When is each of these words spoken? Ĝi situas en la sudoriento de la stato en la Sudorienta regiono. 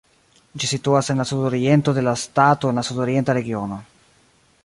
Ĝi 0.61 0.69
situas 0.69 1.09
en 1.13 1.21
la 1.23 1.25
sudoriento 1.31 1.93
de 1.99 2.05
la 2.07 2.15
stato 2.23 2.71
en 2.73 2.81
la 2.81 2.85
Sudorienta 2.89 3.39
regiono. 3.41 3.79